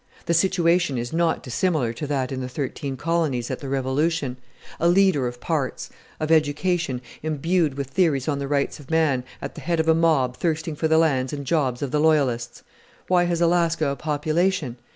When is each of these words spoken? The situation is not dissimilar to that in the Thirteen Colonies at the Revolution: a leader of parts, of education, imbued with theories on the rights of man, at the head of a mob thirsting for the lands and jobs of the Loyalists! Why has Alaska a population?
The 0.25 0.33
situation 0.33 0.97
is 0.97 1.13
not 1.13 1.43
dissimilar 1.43 1.93
to 1.93 2.07
that 2.07 2.31
in 2.31 2.41
the 2.41 2.49
Thirteen 2.49 2.97
Colonies 2.97 3.51
at 3.51 3.59
the 3.59 3.69
Revolution: 3.69 4.37
a 4.79 4.87
leader 4.87 5.27
of 5.27 5.39
parts, 5.39 5.91
of 6.19 6.31
education, 6.31 7.01
imbued 7.21 7.75
with 7.75 7.91
theories 7.91 8.27
on 8.27 8.39
the 8.39 8.47
rights 8.47 8.79
of 8.79 8.89
man, 8.89 9.23
at 9.43 9.53
the 9.53 9.61
head 9.61 9.79
of 9.79 9.87
a 9.87 9.93
mob 9.93 10.35
thirsting 10.35 10.75
for 10.75 10.87
the 10.87 10.97
lands 10.97 11.33
and 11.33 11.45
jobs 11.45 11.83
of 11.83 11.91
the 11.91 11.99
Loyalists! 11.99 12.63
Why 13.09 13.25
has 13.25 13.41
Alaska 13.41 13.89
a 13.89 13.95
population? 13.95 14.77